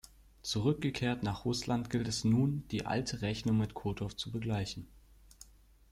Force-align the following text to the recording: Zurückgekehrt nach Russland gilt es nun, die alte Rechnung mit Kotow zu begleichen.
Zurückgekehrt 0.41 1.21
nach 1.21 1.45
Russland 1.45 1.91
gilt 1.91 2.07
es 2.07 2.23
nun, 2.23 2.63
die 2.71 2.87
alte 2.87 3.21
Rechnung 3.21 3.59
mit 3.59 3.75
Kotow 3.75 4.11
zu 4.17 4.31
begleichen. 4.31 4.87